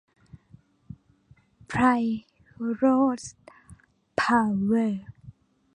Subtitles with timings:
[1.67, 2.19] ไพร์
[2.59, 2.85] ม โร
[3.17, 3.19] ด
[4.17, 5.03] เพาเวอร์